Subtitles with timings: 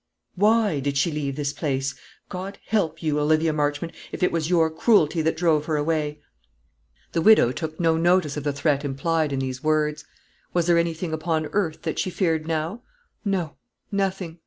[0.33, 1.93] "Why did she leave this place?
[2.27, 6.21] God help you, Olivia Marchmont, if it was your cruelty that drove her away!"
[7.11, 10.03] The widow took no notice of the threat implied in these words.
[10.53, 12.81] Was there anything upon earth that she feared now?
[13.23, 13.57] No
[13.91, 14.39] nothing.